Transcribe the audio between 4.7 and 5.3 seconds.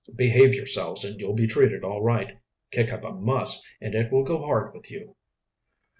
with you."